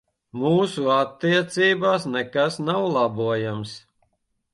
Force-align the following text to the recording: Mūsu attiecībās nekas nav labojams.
Mūsu 0.43 0.85
attiecībās 0.93 2.07
nekas 2.13 2.57
nav 2.71 2.87
labojams. 2.95 3.75